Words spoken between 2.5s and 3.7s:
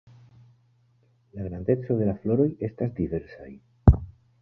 estas diversaj.